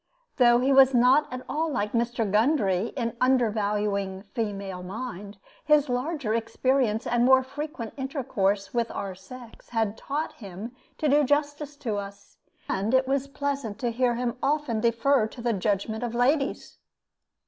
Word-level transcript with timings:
Though 0.37 0.57
he 0.57 0.73
was 0.73 0.95
not 0.95 1.31
at 1.31 1.45
all 1.47 1.71
like 1.71 1.91
Mr. 1.91 2.25
Gundry 2.31 2.87
in 2.97 3.15
undervaluing 3.21 4.23
female 4.33 4.81
mind, 4.81 5.37
his 5.63 5.89
larger 5.89 6.33
experience 6.33 7.05
and 7.05 7.23
more 7.23 7.43
frequent 7.43 7.93
intercourse 7.97 8.73
with 8.73 8.89
our 8.89 9.13
sex 9.13 9.69
had 9.69 9.97
taught 9.99 10.33
him 10.33 10.75
to 10.97 11.07
do 11.07 11.23
justice 11.23 11.75
to 11.75 11.97
us; 11.97 12.37
and 12.67 12.95
it 12.95 13.07
was 13.07 13.27
pleasant 13.27 13.77
to 13.81 13.91
hear 13.91 14.15
him 14.15 14.39
often 14.41 14.79
defer 14.81 15.27
to 15.27 15.39
the 15.39 15.53
judgment 15.53 16.03
of 16.03 16.15
ladies. 16.15 16.79